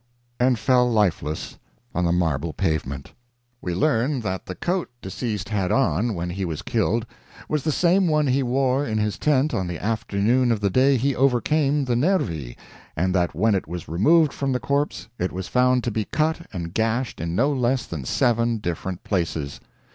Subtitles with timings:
[0.39, 1.59] and fell lifeless
[1.93, 3.13] on the marble pavement.
[3.61, 7.05] We learn that the coat deceased had on when he was killed
[7.47, 10.97] was the same one he wore in his tent on the afternoon of the day
[10.97, 12.57] he overcame the Nervii,
[12.95, 16.47] and that when it was removed from the corpse it was found to be cut
[16.51, 19.59] and gashed in no less than seven different places.